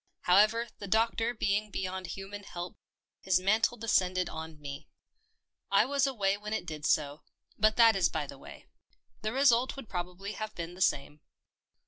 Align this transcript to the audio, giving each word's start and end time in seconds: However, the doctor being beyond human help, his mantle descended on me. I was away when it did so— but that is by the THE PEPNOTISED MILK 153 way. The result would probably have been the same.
However, 0.21 0.67
the 0.79 0.87
doctor 0.87 1.31
being 1.35 1.69
beyond 1.69 2.07
human 2.07 2.41
help, 2.41 2.75
his 3.21 3.39
mantle 3.39 3.77
descended 3.77 4.29
on 4.29 4.59
me. 4.59 4.89
I 5.69 5.85
was 5.85 6.07
away 6.07 6.37
when 6.39 6.53
it 6.53 6.65
did 6.65 6.87
so— 6.87 7.21
but 7.59 7.75
that 7.77 7.95
is 7.95 8.09
by 8.09 8.25
the 8.25 8.29
THE 8.33 8.39
PEPNOTISED 8.39 8.71
MILK 8.71 9.21
153 9.21 9.21
way. 9.21 9.21
The 9.21 9.31
result 9.33 9.75
would 9.75 9.87
probably 9.89 10.31
have 10.31 10.55
been 10.55 10.73
the 10.73 10.81
same. 10.81 11.19